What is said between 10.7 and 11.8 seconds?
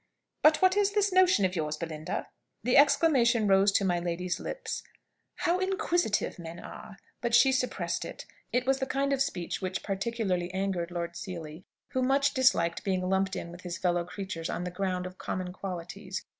Lord Seely,